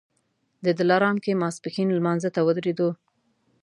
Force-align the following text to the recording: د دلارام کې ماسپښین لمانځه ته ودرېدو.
د 0.65 0.67
دلارام 0.79 1.17
کې 1.23 1.39
ماسپښین 1.41 1.89
لمانځه 1.97 2.29
ته 2.35 2.41
ودرېدو. 2.47 2.89